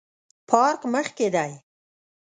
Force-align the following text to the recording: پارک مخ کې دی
پارک 0.49 0.81
مخ 0.93 1.07
کې 1.17 1.27
دی 1.35 1.51